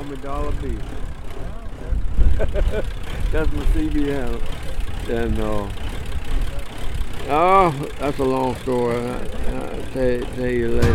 [0.00, 0.70] call me Dollar Bill.
[3.32, 4.40] that's my CBM.
[5.10, 5.68] And uh,
[7.28, 8.96] oh, that's a long story.
[8.96, 10.94] I, will tell, tell you later.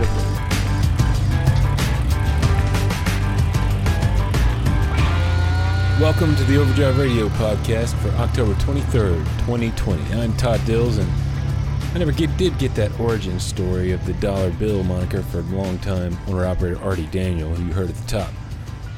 [6.02, 10.14] Welcome to the Overdrive Radio podcast for October 23rd, 2020.
[10.20, 11.10] I'm Todd Dills, and
[11.94, 15.44] I never get, did get that origin story of the dollar bill moniker for a
[15.44, 18.32] long time owner operator Artie Daniel, who you heard at the top.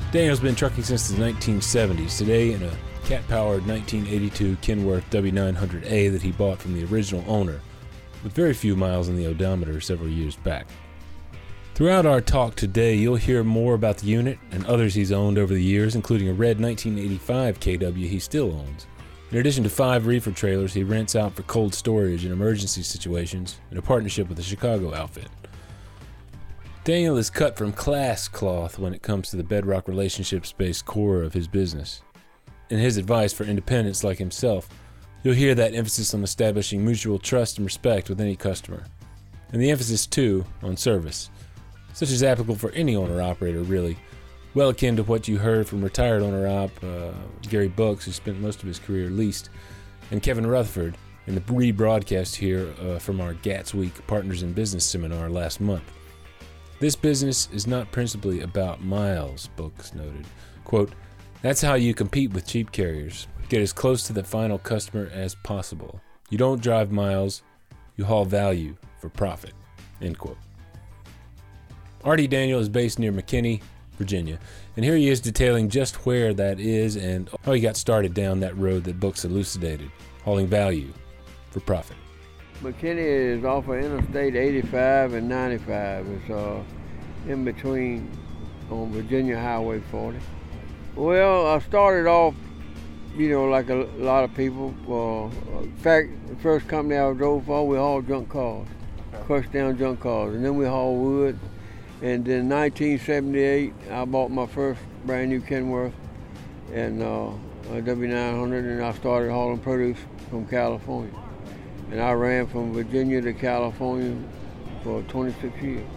[0.09, 2.17] Daniel's been trucking since the 1970s.
[2.17, 2.71] Today, in a
[3.03, 7.59] cat powered 1982 Kenworth W900A that he bought from the original owner,
[8.23, 10.65] with very few miles on the odometer several years back.
[11.75, 15.53] Throughout our talk today, you'll hear more about the unit and others he's owned over
[15.53, 18.87] the years, including a red 1985 KW he still owns.
[19.29, 23.59] In addition to five reefer trailers, he rents out for cold storage in emergency situations
[23.71, 25.27] in a partnership with a Chicago outfit.
[26.87, 31.21] Daniel is cut from class cloth when it comes to the bedrock relationships based core
[31.21, 32.01] of his business.
[32.69, 34.69] In his advice for independents like himself,
[35.21, 38.85] you'll hear that emphasis on establishing mutual trust and respect with any customer.
[39.51, 41.29] And the emphasis, too, on service
[41.91, 43.97] such as applicable for any owner operator, really.
[44.53, 47.11] Well akin to what you heard from retired owner op uh,
[47.49, 49.49] Gary Buchs, who spent most of his career leased,
[50.11, 54.85] and Kevin Rutherford in the rebroadcast here uh, from our GATS Week Partners in Business
[54.85, 55.83] seminar last month.
[56.79, 60.27] This business is not principally about miles, Buchs noted.
[60.63, 60.93] Quote,
[61.41, 63.27] That's how you compete with cheap carriers.
[63.49, 65.99] Get as close to the final customer as possible.
[66.29, 67.41] You don't drive miles,
[67.95, 69.53] you haul value for profit.
[70.01, 70.37] End quote.
[72.03, 73.61] Artie Daniel is based near McKenney,
[73.97, 74.37] Virginia,
[74.75, 78.39] and here he is detailing just where that is and how he got started down
[78.41, 79.89] that road that Buchs elucidated,
[80.23, 80.93] hauling value
[81.49, 81.97] for profit.
[82.61, 86.07] McKenney is off of Interstate 85 and 95.
[86.07, 86.63] It's uh,
[87.27, 88.09] in between
[88.71, 90.19] on Virginia Highway 40.
[90.95, 92.33] Well, I started off,
[93.15, 94.73] you know, like a lot of people.
[94.87, 98.67] Uh, in fact, the first company I drove for, we hauled junk cars,
[99.25, 101.39] crushed down junk cars, and then we hauled wood
[101.99, 105.93] and in 1978, I bought my first brand new Kenworth
[106.71, 107.31] and uh,
[107.71, 109.97] a W900, and I started hauling produce
[110.29, 111.11] from California.
[111.91, 114.15] And I ran from Virginia to California
[114.83, 115.87] for 26 years.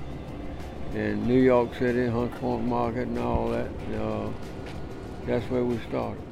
[0.94, 3.68] And New York City, Hunts Point Market, and all that.
[3.96, 4.28] Uh,
[5.26, 6.22] that's where we started.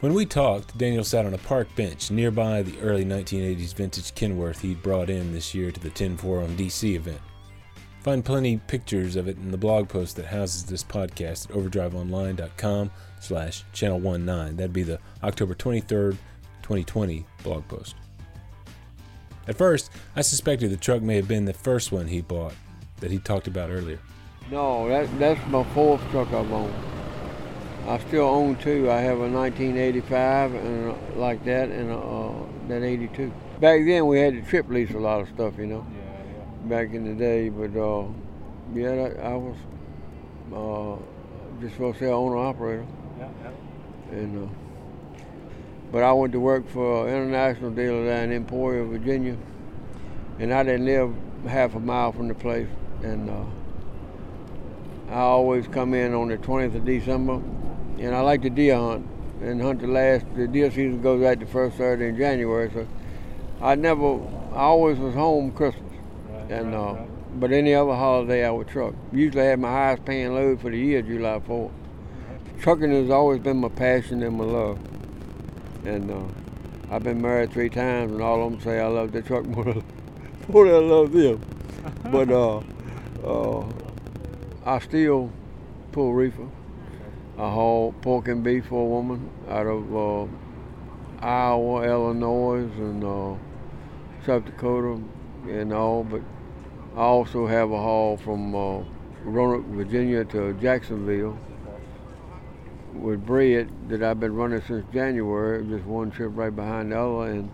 [0.00, 4.60] When we talked, Daniel sat on a park bench nearby the early 1980s vintage Kenworth
[4.60, 7.20] he'd brought in this year to the 10 Forum DC event.
[8.00, 12.90] Find plenty pictures of it in the blog post that houses this podcast at overdriveonline.com
[13.20, 14.56] slash channel 19.
[14.56, 16.16] That'd be the October 23rd,
[16.62, 17.94] 2020 blog post.
[19.48, 22.54] At first, I suspected the truck may have been the first one he bought
[23.00, 23.98] that he talked about earlier.
[24.50, 26.74] No, that, that's my fourth truck I've owned.
[27.86, 28.90] I still own two.
[28.90, 32.32] I have a 1985 and a, like that and a, uh,
[32.68, 33.32] that 82.
[33.60, 35.86] Back then we had to trip lease a lot of stuff, you know.
[35.92, 36.68] Yeah yeah.
[36.68, 38.06] back in the day, but uh,
[38.74, 39.56] yeah, I was
[40.52, 42.86] uh, just for say owner operator.
[43.18, 44.18] Yeah, yeah.
[44.18, 44.48] And uh,
[45.92, 49.36] but I went to work for an international dealer down in Emporia, Virginia,
[50.38, 51.14] and I didn't live
[51.46, 52.68] half a mile from the place,
[53.02, 53.44] and uh,
[55.10, 57.34] I always come in on the 20th of December,
[57.98, 59.06] and I like to deer hunt
[59.42, 60.24] and hunt the last.
[60.34, 62.88] The deer season goes out the first Saturday in January, so
[63.60, 64.18] I never,
[64.52, 65.92] I always was home Christmas
[66.52, 66.96] and uh,
[67.36, 68.94] but any other holiday I would truck.
[69.12, 71.72] Usually I had my highest paying load for the year, July 4th.
[72.60, 74.78] Trucking has always been my passion and my love.
[75.84, 79.22] And uh, I've been married three times, and all of them say I love the
[79.22, 79.82] truck more than,
[80.74, 81.40] I love them.
[82.10, 82.60] but uh,
[83.24, 83.66] uh,
[84.64, 85.30] I still
[85.90, 86.48] pull reefer.
[87.38, 90.26] I haul pork and beef for a woman out of uh,
[91.24, 93.34] Iowa, Illinois, and uh,
[94.26, 95.00] South Dakota,
[95.48, 96.04] and all.
[96.04, 96.22] But
[96.94, 98.84] I also have a haul from uh,
[99.24, 101.38] Roanoke, Virginia to Jacksonville
[102.94, 107.30] with bread that I've been running since January, just one trip right behind the other.
[107.30, 107.50] And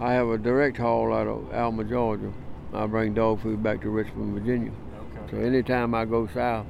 [0.00, 2.32] I have a direct haul out of Alma, Georgia.
[2.72, 4.72] I bring dog food back to Richmond, Virginia.
[4.72, 5.30] Okay.
[5.30, 6.66] So anytime I go south,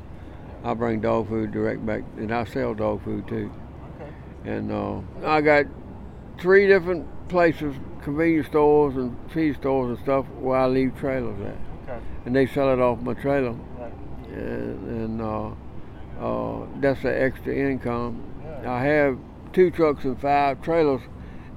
[0.62, 3.50] I bring dog food direct back, and I sell dog food too.
[4.00, 4.50] Okay.
[4.50, 5.67] And uh, I got
[6.38, 11.56] three different places, convenience stores and feed stores and stuff, where I leave trailers at
[12.26, 13.93] and they sell it off my trailer, right.
[14.32, 15.50] and, and uh,
[16.20, 18.22] uh, that's the extra income.
[18.62, 18.72] Yeah.
[18.72, 19.18] I have
[19.52, 21.02] two trucks and five trailers,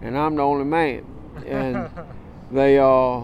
[0.02, 1.06] and I'm the only man.
[1.46, 1.90] And
[2.52, 3.22] they, uh,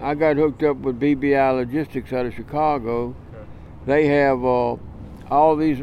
[0.00, 3.08] I got hooked up with BBI Logistics out of Chicago.
[3.08, 3.44] Okay.
[3.86, 4.76] They have uh,
[5.30, 5.82] all these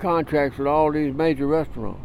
[0.00, 2.00] contracts with all these major restaurants.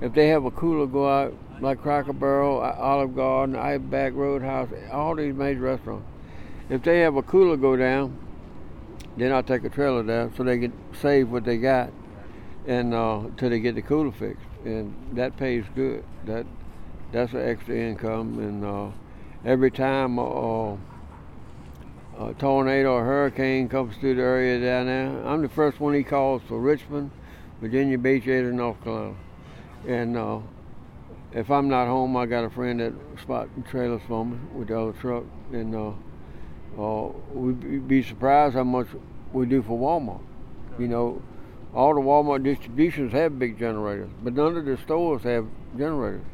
[0.00, 5.16] If they have a cooler go out, like Cracker Barrel, Olive Garden, Outback Roadhouse, all
[5.16, 6.06] these major restaurants,
[6.70, 8.16] if they have a cooler go down,
[9.20, 11.92] then I take a trailer down so they can save what they got
[12.68, 16.04] and uh, till they get the cooler fixed, and that pays good.
[16.26, 16.46] That
[17.10, 18.90] that's an extra income, and uh,
[19.44, 20.76] every time a,
[22.18, 26.02] a tornado or hurricane comes through the area down there, I'm the first one he
[26.02, 27.10] calls for Richmond,
[27.62, 29.16] Virginia Beach, or North Carolina,
[29.86, 30.40] and uh,
[31.32, 32.92] if I'm not home, I got a friend that
[33.22, 35.92] spot trailers for me with the other truck, and uh,
[36.78, 38.86] uh, we'd be surprised how much
[39.32, 40.20] we do for Walmart.
[40.78, 41.22] You know,
[41.74, 45.46] all the Walmart distributions have big generators, but none of the stores have
[45.76, 46.24] generators.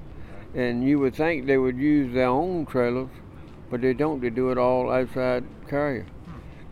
[0.54, 3.08] And you would think they would use their own trailers,
[3.70, 4.20] but they don't.
[4.20, 6.06] They do it all outside carrier,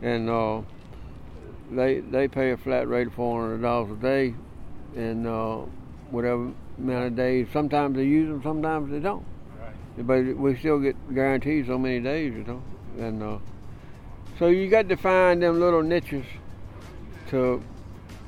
[0.01, 0.63] and uh,
[1.71, 4.35] they they pay a flat rate of four hundred dollars a day,
[4.95, 5.63] and uh,
[6.11, 7.49] whatever amount of days.
[7.53, 9.25] Sometimes they use them, sometimes they don't.
[9.61, 10.07] Right.
[10.07, 12.63] But we still get guaranteed so many days, you know,
[12.99, 13.39] and uh,
[14.43, 16.25] so you got to find them little niches
[17.29, 17.63] to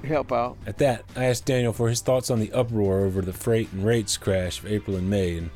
[0.05, 0.57] help out.
[0.65, 3.85] At that, I asked Daniel for his thoughts on the uproar over the freight and
[3.85, 5.51] rates crash of April and May, and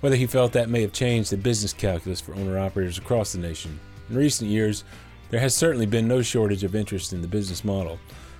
[0.00, 3.38] whether he felt that may have changed the business calculus for owner operators across the
[3.38, 3.78] nation.
[4.08, 4.82] In recent years,
[5.28, 7.98] there has certainly been no shortage of interest in the business model.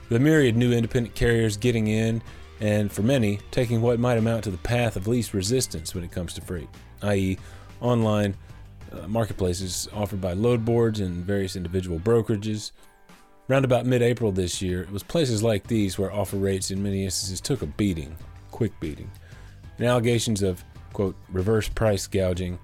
[0.08, 2.22] The myriad new independent carriers getting in,
[2.60, 6.12] and for many, taking what might amount to the path of least resistance when it
[6.12, 6.70] comes to freight,
[7.02, 7.36] i.e.,
[7.82, 8.34] online
[8.92, 12.72] uh, marketplaces offered by load boards and various individual brokerages
[13.48, 16.82] Round about mid April this year, it was places like these where offer rates in
[16.82, 18.16] many instances took a beating,
[18.50, 19.08] quick beating.
[19.78, 22.58] And allegations of, quote, reverse price gouging,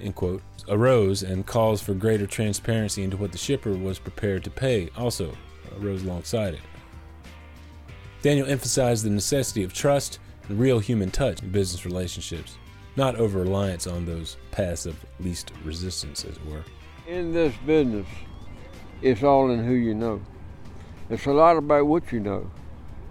[0.00, 4.50] end quote, arose, and calls for greater transparency into what the shipper was prepared to
[4.50, 5.36] pay also
[5.80, 6.60] arose alongside it.
[8.22, 12.58] Daniel emphasized the necessity of trust and real human touch in business relationships,
[12.98, 16.64] not over reliance on those paths of least resistance, as it were.
[17.06, 18.06] In this business,
[19.00, 20.20] it's all in who you know.
[21.08, 22.50] It's a lot about what you know.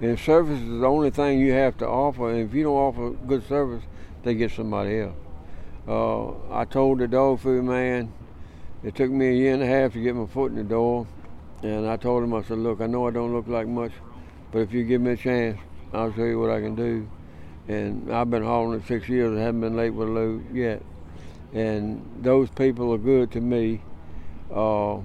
[0.01, 2.30] And service is the only thing you have to offer.
[2.30, 3.81] And if you don't offer good service,
[4.24, 5.16] they get somebody else.
[5.88, 8.12] Uh, I told the dog food man,
[8.83, 11.07] it took me a year and a half to get my foot in the door.
[11.63, 13.94] And I told him, I said, look, I know I don't look like much,
[14.51, 15.57] but if you give me a chance,
[15.94, 17.10] I'll show you what I can do.
[17.68, 20.81] And I've been hauling it six years and haven't been late with a load yet.
[21.54, 23.81] And those people are good to me.
[24.54, 24.98] Uh,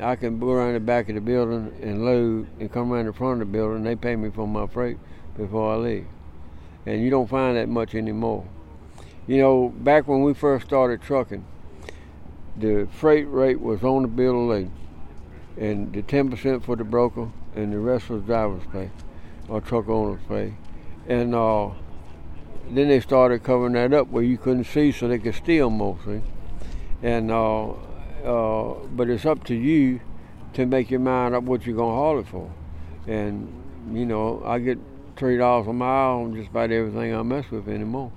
[0.00, 3.12] I can go around the back of the building and load and come around the
[3.12, 3.82] front of the building.
[3.82, 4.98] They pay me for my freight
[5.36, 6.06] before I leave.
[6.86, 8.46] And you don't find that much anymore.
[9.26, 11.44] You know, back when we first started trucking,
[12.56, 14.72] the freight rate was on the bill of lading.
[15.58, 18.90] And the 10% for the broker and the rest was driver's pay
[19.48, 20.54] or truck owner's pay.
[21.08, 21.70] And uh,
[22.70, 25.70] then they started covering that up where you couldn't see so they could steal
[26.04, 26.22] see?
[27.02, 27.70] And uh,
[28.24, 30.00] uh, but it's up to you
[30.54, 32.50] to make your mind up what you're gonna haul it for.
[33.06, 33.52] And
[33.92, 34.78] you know, I get
[35.16, 38.10] three dollars a mile on just about everything I mess with anymore.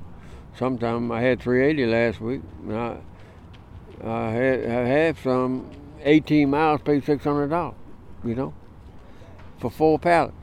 [0.57, 2.42] Sometimes I had 380 last week.
[2.68, 2.98] And I
[4.04, 5.69] I had I had some
[6.01, 7.75] 18 miles paid six hundred dollars.
[8.24, 8.54] You know,
[9.60, 10.36] for four pallets,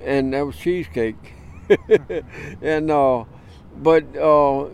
[0.00, 1.34] and that was cheesecake.
[2.62, 3.24] and uh,
[3.82, 4.68] but uh,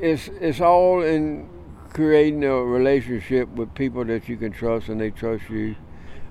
[0.00, 1.48] it's it's all in
[1.92, 5.74] creating a relationship with people that you can trust and they trust you.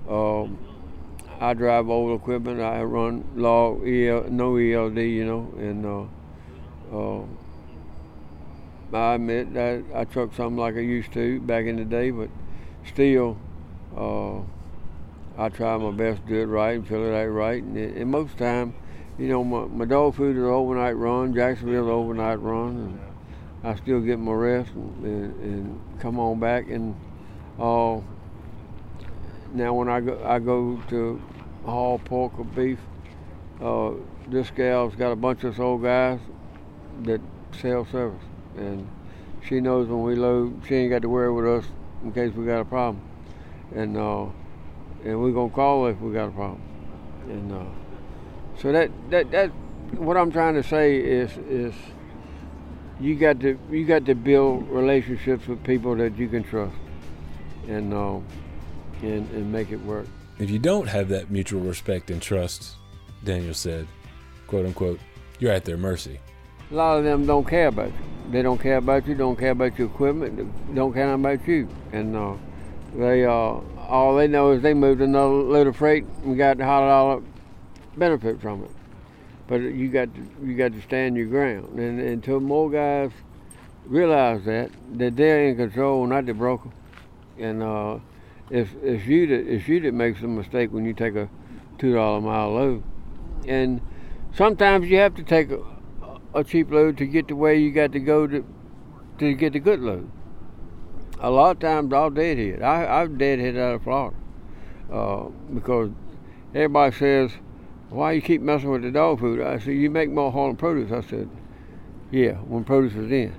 [0.10, 0.60] Um,
[1.39, 2.62] I drive old equipment.
[2.62, 6.05] I run log EL, no ELD, you know, and uh,
[6.96, 7.25] uh,
[8.96, 12.29] I admit that I truck something like I used to back in the day, but
[12.86, 13.38] still,
[13.98, 14.38] uh,
[15.38, 17.62] I try my best to do it right and fill it out right.
[17.62, 18.75] And, it, and most time,
[19.18, 21.34] you know, my, my dog food is an overnight run.
[21.34, 22.70] Jacksonville's an overnight run.
[22.70, 23.00] And,
[23.64, 26.70] I still get my rest and, and, and come on back.
[26.70, 26.96] And
[27.58, 28.00] uh,
[29.54, 31.20] now when I go, I go to
[31.66, 32.80] haul pork or beef.
[33.60, 33.94] Uh,
[34.28, 36.20] this gal's got a bunch of old guys
[37.04, 37.22] that
[37.60, 38.24] sell service,
[38.58, 38.88] and
[39.48, 41.72] she knows when we load, she ain't got to worry with us
[42.04, 43.02] in case we got a problem,
[43.74, 44.26] and uh,
[45.04, 46.62] and we're gonna call if we got a problem,
[47.30, 47.66] and uh,
[48.62, 49.52] so that that that
[49.98, 51.74] what I'm trying to say is is
[53.00, 56.76] you got to you got to build relationships with people that you can trust,
[57.68, 58.20] and uh,
[59.02, 60.08] and and make it work.
[60.40, 62.76] If you don't have that mutual respect and trust,
[63.24, 63.88] Daniel said,
[64.48, 65.00] "quote unquote,"
[65.40, 66.20] you're at their mercy.
[66.72, 68.32] A lot of them don't care about you.
[68.32, 69.14] They don't care about you.
[69.14, 70.74] Don't care about your equipment.
[70.74, 71.68] Don't care about you.
[71.92, 72.34] And uh,
[72.96, 76.66] they uh, all they know is they moved another load of freight and got the
[76.66, 77.22] all dollar
[77.98, 78.72] benefit from it.
[79.48, 83.12] But you got to you got to stand your ground, and until more guys
[83.86, 86.70] realize that that they're in control, not the broker,
[87.38, 88.00] and uh,
[88.50, 91.30] it's it's you that it's you that makes a mistake when you take a
[91.78, 92.84] two dollar mile load,
[93.48, 93.82] and
[94.34, 95.60] sometimes you have to take a,
[96.34, 98.44] a cheap load to get to where you got to go to
[99.20, 100.10] to get the good load.
[101.20, 102.62] A lot of times I'll deadhead.
[102.64, 104.16] I I've deadhead out of Florida
[104.92, 105.92] uh, because
[106.54, 107.32] everybody says,
[107.89, 110.92] "Why you keep messing with the dog food?" I said, "You make more hauling produce."
[110.92, 111.30] I said,
[112.12, 113.34] "Yeah, when produce is in,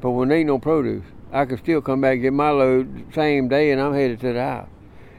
[0.00, 3.70] but when ain't no produce, I can still come back get my load same day,
[3.70, 4.68] and I'm headed to the house.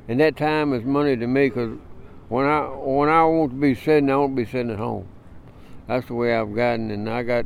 [0.07, 1.77] And that time is money to me because
[2.29, 5.07] when I when I want to be sitting, I won't be sitting at home.
[5.87, 7.45] That's the way I've gotten, and I got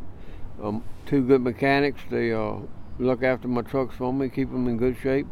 [0.61, 2.01] um, two good mechanics.
[2.09, 2.55] They uh,
[2.99, 5.27] look after my trucks for me, keep them in good shape,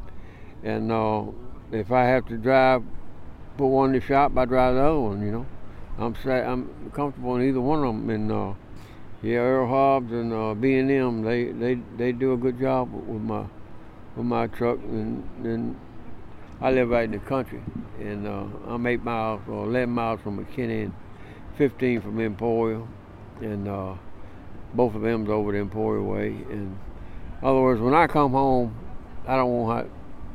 [0.63, 1.23] and uh,
[1.71, 2.83] if I have to drive,
[3.57, 5.25] put one in the shop, I drive the other one.
[5.25, 5.45] You know,
[5.97, 8.53] I'm I'm comfortable in either one of them, and uh,
[9.21, 13.45] yeah, Earl Hobbs and uh, B&M, they, they they do a good job with my
[14.15, 15.79] with my truck, and, and
[16.59, 17.61] I live right in the country,
[17.99, 20.93] and uh, I'm eight miles or 11 miles from McKenney, and
[21.57, 22.81] 15 from Emporia,
[23.41, 23.93] and uh,
[24.73, 26.27] both of them's over the Emporia way.
[26.27, 26.79] And in
[27.43, 28.75] other words, when I come home,
[29.27, 29.91] I don't want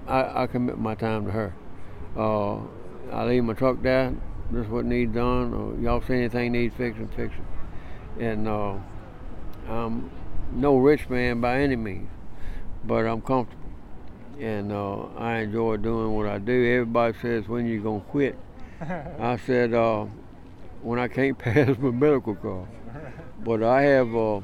[0.06, 1.54] I, I commit my time to her.
[2.16, 2.58] Uh,
[3.12, 4.14] I leave my truck there.
[4.50, 5.52] This is what needs done.
[5.52, 7.46] Or y'all see anything needs fixing, fixing
[8.18, 8.74] and uh,
[9.68, 10.10] I'm
[10.52, 12.08] no rich man by any means,
[12.84, 13.64] but I'm comfortable,
[14.40, 16.72] and uh, I enjoy doing what I do.
[16.72, 18.38] Everybody says, "When you gonna quit?"
[18.80, 20.06] I said, uh,
[20.82, 22.68] "When I can't pass my medical card."
[23.44, 24.40] But I have uh,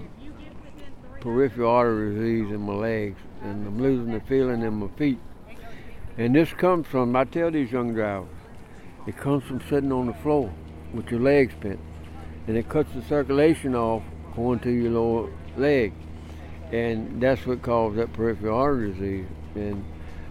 [1.21, 5.19] peripheral artery disease in my legs, and I'm losing the feeling in my feet.
[6.19, 8.29] And this comes from, I tell these young drivers,
[9.07, 10.53] it comes from sitting on the floor
[10.93, 11.81] with your legs bent
[12.47, 14.03] and it cuts the circulation off
[14.35, 15.93] going to your lower leg.
[16.73, 19.27] And that's what causes that peripheral artery disease.
[19.55, 19.85] And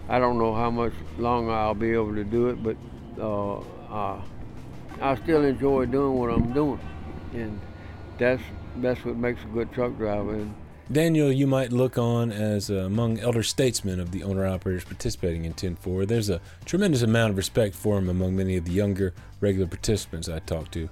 [0.08, 2.76] I don't know how much longer I'll be able to do it, but
[3.18, 3.58] uh,
[3.90, 4.20] uh,
[5.00, 6.80] I still enjoy doing what I'm doing.
[7.32, 7.60] And
[8.18, 8.42] that's
[8.76, 10.34] that's what makes a good truck driver.
[10.34, 10.54] And
[10.90, 15.44] Daniel, you might look on as uh, among elder statesmen of the owner operators participating
[15.44, 16.06] in 10-4.
[16.06, 20.28] There's a tremendous amount of respect for him among many of the younger regular participants
[20.28, 20.88] I talked to.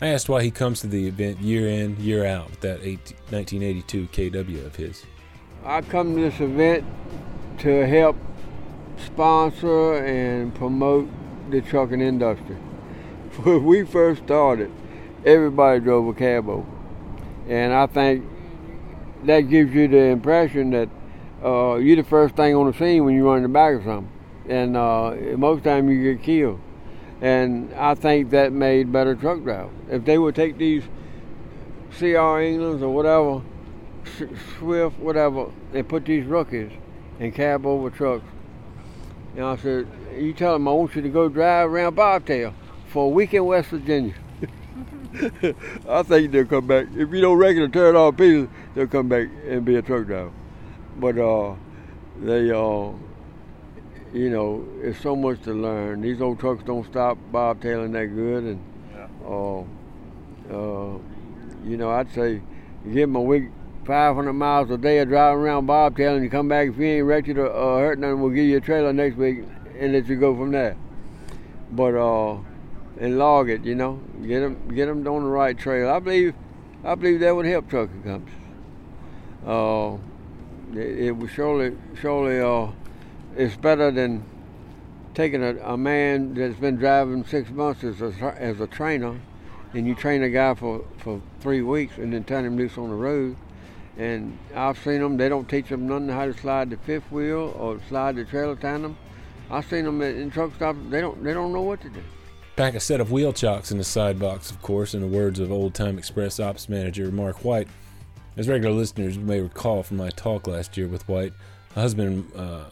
[0.00, 3.16] I asked why he comes to the event year in, year out with that 18,
[3.30, 5.04] 1982 KW of his.
[5.64, 6.84] I come to this event
[7.58, 8.16] to help
[8.96, 11.08] sponsor and promote
[11.50, 12.56] the trucking industry.
[13.44, 14.70] When we first started,
[15.24, 16.66] everybody drove a cabo.
[17.48, 18.24] And I think
[19.24, 20.88] that gives you the impression that
[21.44, 23.84] uh, you're the first thing on the scene when you run in the back of
[23.84, 24.10] something.
[24.48, 26.60] And uh, most time you get killed.
[27.20, 29.72] And I think that made better truck drivers.
[29.88, 30.82] If they would take these
[31.98, 33.42] CR Englands or whatever,
[34.58, 36.72] Swift, whatever, and put these rookies
[37.20, 38.24] and cab over trucks.
[39.36, 39.86] And I said,
[40.16, 42.54] you tell them I want you to go drive around Bobtail
[42.88, 44.14] for a week in West Virginia.
[45.88, 46.86] I think they'll come back.
[46.96, 50.06] If you don't reckon to turn off pieces, they'll come back and be a truck
[50.06, 50.32] driver.
[50.98, 51.54] But uh,
[52.20, 52.92] they uh,
[54.12, 56.02] you know, it's so much to learn.
[56.02, 58.64] These old trucks don't stop bobtailing that good, and
[58.94, 59.08] yeah.
[59.26, 59.60] uh,
[60.50, 60.98] uh,
[61.64, 62.42] you know, I'd say
[62.84, 63.44] you give them a week,
[63.86, 66.22] 500 miles a day of driving around bobtailing.
[66.22, 68.60] You come back if you ain't wrecked or uh, hurt nothing, we'll give you a
[68.60, 69.44] trailer next week
[69.78, 70.76] and let you go from there.
[71.70, 72.38] But uh,
[73.02, 75.90] and log it, you know, get them get them on the right trail.
[75.90, 76.34] I believe,
[76.84, 78.34] I believe that would help trucking companies.
[79.44, 79.96] Uh,
[80.72, 82.70] it, it surely surely uh
[83.36, 84.24] it's better than
[85.14, 89.20] taking a, a man that's been driving six months as a, as a trainer
[89.74, 92.90] and you train a guy for, for three weeks and then turn him loose on
[92.90, 93.36] the road.
[93.96, 97.54] And I've seen them, they don't teach them nothing how to slide the fifth wheel
[97.58, 98.96] or slide the trailer tandem.
[99.50, 102.02] I've seen them in truck stops, they don't, they don't know what to do.
[102.62, 105.40] Pack a set of wheel chocks in the side box, of course, in the words
[105.40, 107.66] of old time Express Ops manager Mark White.
[108.36, 111.32] As regular listeners may recall from my talk last year with White,
[111.74, 112.66] a husband uh,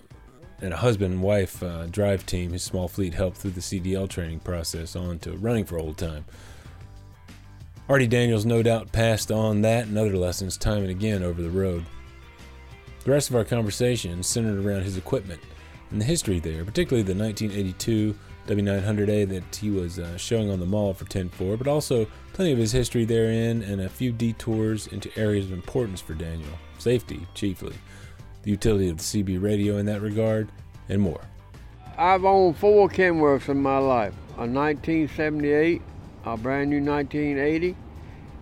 [0.62, 2.52] and a husband and wife uh, drive team.
[2.52, 6.25] His small fleet helped through the CDL training process on to running for old time.
[7.88, 11.50] Artie Daniels no doubt passed on that and other lessons time and again over the
[11.50, 11.85] road.
[13.02, 15.40] The rest of our conversation centered around his equipment
[15.90, 18.14] and the history there, particularly the 1982
[18.50, 22.59] W900A that he was uh, showing on the mall for 10-4, but also plenty of
[22.59, 27.75] his history therein and a few detours into areas of importance for Daniel, safety chiefly
[28.42, 30.50] the utility of the CB radio in that regard,
[30.88, 31.21] and more.
[31.99, 35.83] I've owned four Kenworths in my life a 1978,
[36.25, 37.76] a brand new 1980.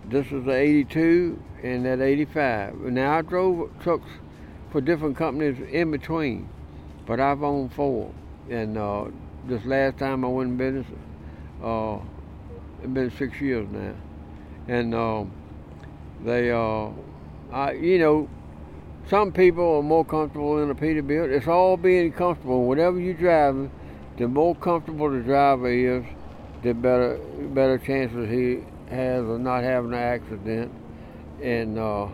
[0.05, 2.75] This was the 82 and that 85.
[2.77, 4.09] Now I drove trucks
[4.71, 6.47] for different companies in between,
[7.05, 8.13] but I've owned four.
[8.49, 9.07] And uh,
[9.47, 10.87] this last time I went in business,
[11.63, 11.97] uh,
[12.79, 13.93] it's been six years now,
[14.67, 15.25] and uh,
[16.23, 16.89] they, uh,
[17.51, 18.29] I, you know,
[19.09, 21.29] some people are more comfortable in a Peterbilt.
[21.29, 22.65] It's all being comfortable.
[22.65, 23.71] Whatever you're driving,
[24.17, 26.05] the more comfortable the driver is,
[26.61, 27.17] the better
[27.53, 30.71] better chances he has of not having an accident.
[31.41, 32.07] And uh,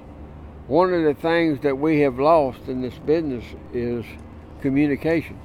[0.67, 4.05] one of the things that we have lost in this business is
[4.61, 5.39] communication.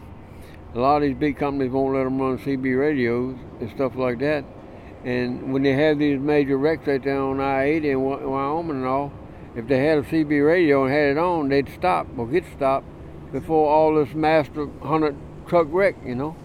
[0.74, 4.20] A lot of these big companies won't let them run CB radios and stuff like
[4.20, 4.44] that.
[5.04, 9.12] And when they have these major wrecks right there on I-80 in Wyoming and all,
[9.56, 12.86] if they had a CB radio and had it on, they'd stop or get stopped
[13.32, 15.16] before all this master 100
[15.48, 16.36] truck wreck, you know.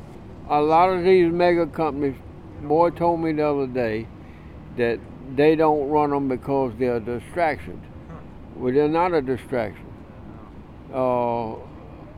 [0.49, 2.15] A lot of these mega companies,
[2.63, 4.07] boy told me the other day
[4.77, 4.99] that
[5.35, 7.81] they don't run them because they're distractions.
[7.81, 8.63] distraction.
[8.63, 9.85] Well, they're not a distraction.
[10.93, 11.55] Uh,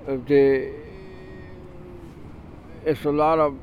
[0.08, 0.87] if they,
[2.88, 3.54] it's a lot of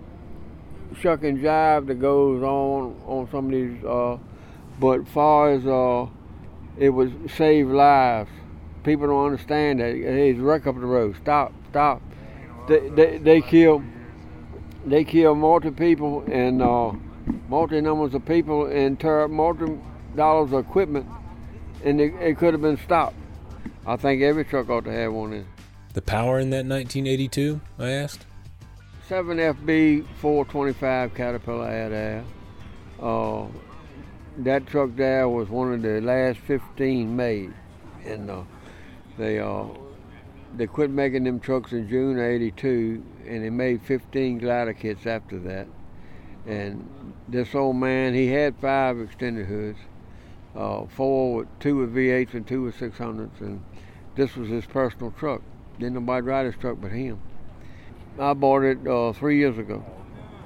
[1.01, 4.19] shuck and jive that goes on on some of these, uh,
[4.79, 6.07] but far as uh,
[6.79, 8.31] it was save lives.
[8.83, 9.95] People don't understand that.
[9.95, 11.17] Hey, wreck up the road.
[11.23, 12.03] Stop, stop.
[12.69, 13.83] They, they, they kill
[14.85, 16.93] they kill multi people and uh,
[17.49, 19.79] multi numbers of people and tear up multi
[20.15, 21.07] dollars of equipment,
[21.83, 23.17] and it, it could have been stopped.
[23.87, 25.47] I think every truck ought to have one in.
[25.95, 27.61] The power in that 1982?
[27.79, 28.27] I asked.
[29.09, 32.25] 7FB 425 Caterpillar had there.
[32.99, 33.47] Uh,
[34.39, 37.53] that truck there was one of the last 15 made,
[38.07, 38.45] and uh,
[39.19, 39.67] they uh,
[40.57, 45.39] they quit making them trucks in June '82, and they made 15 glider kits after
[45.41, 45.67] that.
[46.47, 49.79] And this old man, he had five extended hoods,
[50.57, 53.63] uh, four with two with V8s and two with 600s, and
[54.17, 55.43] this was his personal truck.
[55.79, 57.21] Didn't nobody ride his truck but him.
[58.19, 59.85] I bought it uh, three years ago,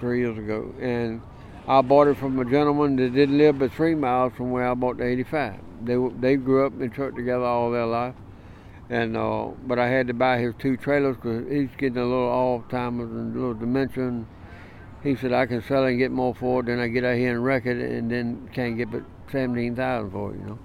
[0.00, 1.20] three years ago, and
[1.66, 4.74] I bought it from a gentleman that didn't live but three miles from where I
[4.74, 5.60] bought the 85.
[5.82, 8.14] They they grew up in truck together all their life,
[8.88, 12.28] and uh, but I had to buy his two trailers because he's getting a little
[12.70, 14.24] Alzheimer's and a little dementia.
[15.02, 17.16] He said I can sell it and get more for it than I get out
[17.16, 20.58] here and wreck it, and then can't get but seventeen thousand for it, you know.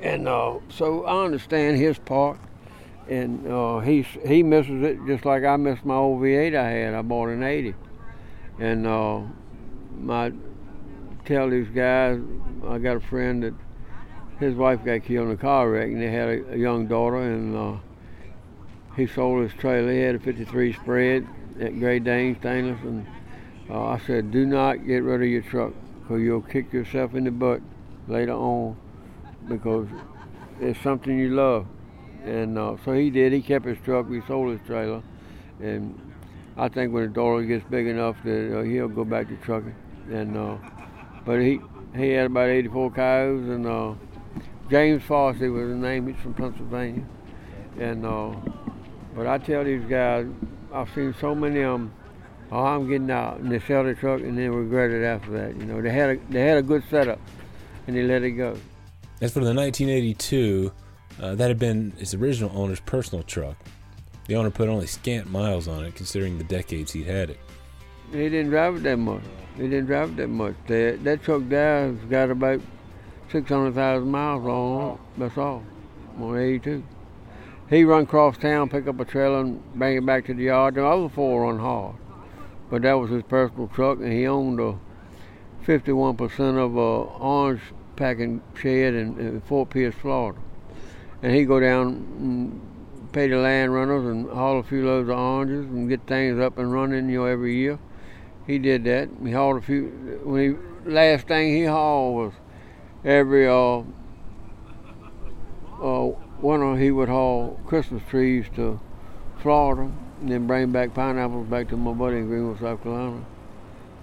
[0.00, 2.38] And uh, so I understand his part,
[3.08, 6.94] and uh, he he misses it just like I missed my old V8 I had.
[6.94, 7.74] I bought an 80,
[8.58, 9.20] and uh,
[10.10, 10.32] I
[11.24, 12.20] tell these guys,
[12.66, 13.54] I got a friend that
[14.38, 17.18] his wife got killed in a car wreck, and they had a, a young daughter,
[17.18, 17.78] and uh,
[18.96, 19.92] he sold his trailer.
[19.92, 21.26] He had a 53 spread
[21.60, 23.06] at Great Dane stainless, and
[23.70, 27.24] uh, I said, do not get rid of your truck, because you'll kick yourself in
[27.24, 27.60] the butt
[28.08, 28.76] later on,
[29.48, 29.88] because
[30.60, 31.66] it's something you love.
[32.26, 33.32] And uh, so he did.
[33.32, 34.08] He kept his truck.
[34.08, 35.02] We sold his trailer,
[35.60, 35.98] and
[36.56, 39.74] I think when the daughter gets big enough that uh, he'll go back to trucking.
[40.10, 40.56] And uh,
[41.24, 41.60] but he
[41.94, 43.94] he had about 84 cows, and uh,
[44.68, 46.08] James Fossey was his name.
[46.08, 47.04] He's from Pennsylvania,
[47.78, 48.34] and uh,
[49.14, 50.26] but I tell these guys,
[50.72, 51.94] I've seen so many of them.
[52.50, 55.56] Oh, I'm getting out, and they sell their truck and then regret it after that.
[55.56, 57.20] You know, they had a they had a good setup,
[57.86, 58.56] and they let it go.
[59.20, 60.72] As for the 1982,
[61.20, 63.56] uh, that had been his original owner's personal truck.
[64.26, 67.40] The owner put only scant miles on it, considering the decades he'd had it.
[68.10, 69.22] He didn't drive it that much.
[69.56, 70.54] He didn't drive it that much.
[70.66, 72.60] That, that truck there has got about
[73.30, 75.00] 600,000 miles on it.
[75.18, 75.64] That's all.
[76.18, 76.84] On 82.
[77.68, 80.74] He run across town, pick up a trailer, and bring it back to the yard.
[80.74, 81.96] The other four run hard.
[82.70, 84.78] But that was his personal truck, and he owned a
[85.64, 87.60] 51% of a orange
[87.96, 90.38] packing shed in, in Fort Pierce, Florida.
[91.22, 91.86] And he'd go down
[92.18, 96.38] and pay the land runners and haul a few loads of oranges and get things
[96.38, 97.78] up and running, you know, every year.
[98.46, 99.08] He did that.
[99.24, 100.20] He hauled a few.
[100.24, 100.42] When
[100.84, 102.32] he last thing he hauled was
[103.04, 103.82] every uh,
[105.82, 108.78] uh, winter he would haul Christmas trees to
[109.40, 113.24] Florida and then bring back pineapples back to my buddy in Greenville, South Carolina.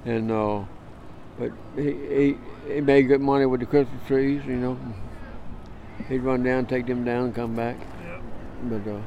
[0.05, 0.63] And uh,
[1.39, 4.77] but he, he he made good money with the Christmas trees, you know.
[6.09, 7.77] He'd run down, take them down, and come back.
[8.63, 8.99] But uh,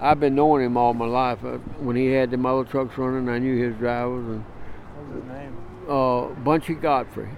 [0.00, 1.44] I've been knowing him all my life.
[1.44, 4.26] Uh, when he had them other trucks running, I knew his drivers.
[4.26, 5.56] And What's his name?
[5.88, 7.28] uh, Bunchy Godfrey.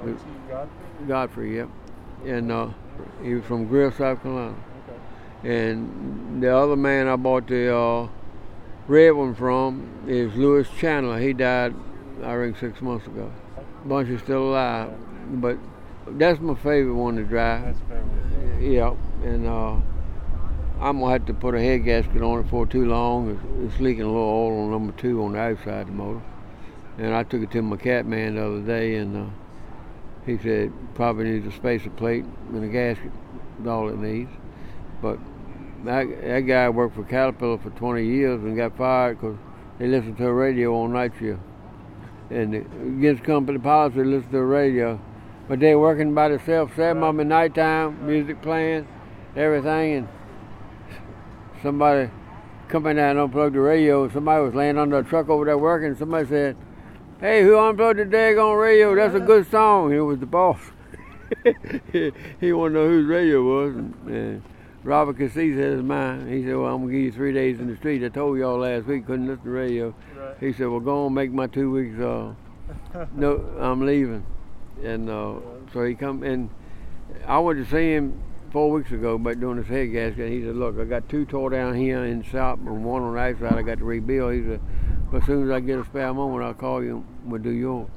[0.00, 1.06] Bunchy Godfrey?
[1.06, 1.68] Godfrey, yep.
[2.24, 2.68] And uh,
[3.22, 4.56] he was from Greer, South Carolina.
[5.44, 5.64] Okay.
[5.64, 8.08] And the other man I bought the uh,
[8.86, 11.18] red one from is Lewis Chandler.
[11.20, 11.74] He died
[12.22, 13.30] I think six months ago.
[13.84, 14.92] Bunch is still alive,
[15.34, 15.56] but
[16.12, 17.64] that's my favorite one to drive.
[17.64, 18.62] That's favorite.
[18.62, 19.76] Yeah, and uh,
[20.80, 23.30] I'm gonna have to put a head gasket on it for too long.
[23.30, 26.22] It's, it's leaking a little oil on number two on the outside of the motor.
[26.98, 29.30] And I took it to my cat man the other day, and uh,
[30.26, 33.12] he said probably needs a spacer plate and a gasket.
[33.60, 34.30] Is all it needs.
[35.02, 35.18] But
[35.84, 39.36] that, that guy worked for Caterpillar for 20 years and got fired because
[39.78, 41.40] they listened to a radio all night shift.
[42.30, 45.00] And against company policy, listened to the radio.
[45.48, 48.86] But they working by themselves, seven of them at nighttime, music playing,
[49.34, 50.08] everything, and
[51.62, 52.10] somebody
[52.68, 54.10] coming down and unplugged the radio.
[54.10, 55.96] Somebody was laying under a truck over there working.
[55.96, 56.56] Somebody said,
[57.20, 58.94] "Hey, who unplugged the daggone radio?
[58.94, 60.60] That's a good song." It was the boss.
[61.92, 64.42] he, he wanted to know whose radio it was, and, and
[64.84, 66.28] Robert Cassie said it's mine.
[66.28, 68.58] He said, "Well, I'm gonna give you three days in the street." I told y'all
[68.58, 69.94] last week couldn't listen to the radio.
[70.14, 70.36] Right.
[70.40, 71.98] He said, "Well, go on, make my two weeks.
[71.98, 72.34] Uh,
[73.14, 74.26] no, I'm leaving."
[74.84, 75.34] And uh,
[75.72, 76.50] so he come and
[77.26, 80.30] I went to see him four weeks ago about doing his head gasket.
[80.30, 83.14] He said, "Look, I got two tore down here in the shop and one on
[83.14, 83.58] the outside.
[83.58, 84.60] I got to rebuild." He said,
[85.10, 87.50] "But as soon as I get a spare moment, I'll call you and we'll do
[87.50, 87.88] yours."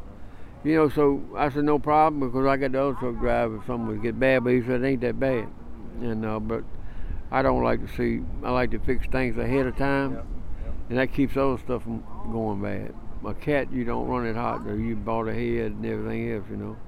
[0.63, 3.65] You know, so I said no problem because I got the other truck driver if
[3.65, 4.43] something would get bad.
[4.43, 5.47] But he said it ain't that bad,
[6.01, 6.63] and uh, but
[7.31, 8.21] I don't like to see.
[8.43, 10.25] I like to fix things ahead of time, Yep,
[10.89, 12.93] and that keeps other stuff from going bad.
[13.25, 14.65] A cat, you don't run it hot.
[14.65, 16.77] Or you bought a head and everything else, you know.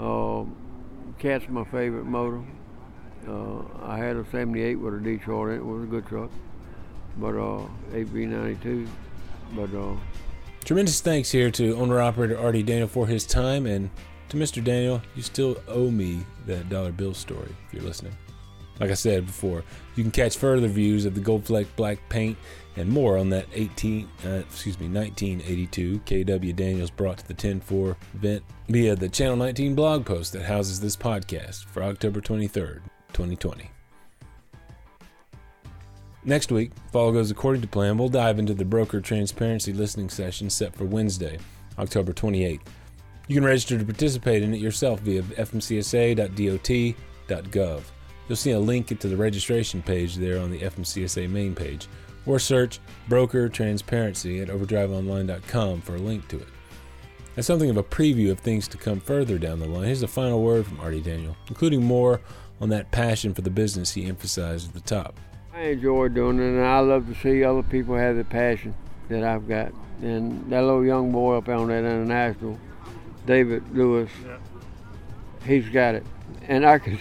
[0.00, 0.56] Um,
[1.20, 2.42] cat's my favorite motor.
[3.28, 5.58] Uh, I had a 78 with a Detroit in it.
[5.58, 6.30] It was a good truck.
[7.16, 8.88] But uh, 8V92.
[9.54, 9.94] But uh,
[10.64, 13.90] Tremendous thanks here to owner operator Artie Daniel for his time, and
[14.30, 14.64] to Mr.
[14.64, 18.14] Daniel, you still owe me that dollar bill story if you're listening.
[18.80, 19.62] Like I said before,
[19.94, 22.36] you can catch further views of the Gold Fleck black paint
[22.76, 27.94] and more on that 18, uh, excuse me, 1982 KW Daniels brought to the 10-4
[28.14, 32.80] event via the Channel 19 blog post that houses this podcast for October 23rd,
[33.12, 33.70] 2020.
[36.26, 40.08] Next week, if all goes according to plan, we'll dive into the broker transparency listening
[40.08, 41.38] session set for Wednesday,
[41.78, 42.62] October 28th.
[43.28, 46.94] You can register to participate in it yourself via fmcsa.dot.gov.
[48.28, 51.88] You'll see a link to the registration page there on the FMCSA main page,
[52.26, 56.48] or search Broker Transparency at overdriveonline.com for a link to it.
[57.36, 60.08] As something of a preview of things to come further down the line, here's a
[60.08, 62.20] final word from Artie Daniel, including more
[62.60, 65.18] on that passion for the business he emphasized at the top.
[65.52, 68.74] I enjoy doing it, and I love to see other people have the passion
[69.08, 69.72] that I've got.
[70.00, 72.58] And that little young boy up on that international,
[73.26, 74.40] David Lewis, Yep.
[75.46, 76.06] he's got it.
[76.46, 76.98] And I can,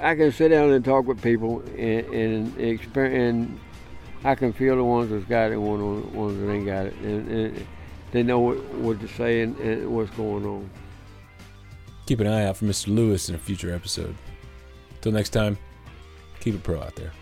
[0.00, 3.60] I can sit down and talk with people and, and experience, and
[4.24, 6.86] I can feel the ones that's got it and one the ones that ain't got
[6.86, 6.94] it.
[7.02, 7.66] And, and
[8.12, 10.70] they know what, what to say and, and what's going on.
[12.06, 12.94] Keep an eye out for Mr.
[12.94, 14.14] Lewis in a future episode.
[15.00, 15.58] Till next time,
[16.40, 17.12] keep it pro out there.